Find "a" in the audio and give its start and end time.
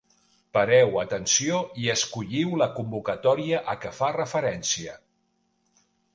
3.75-3.77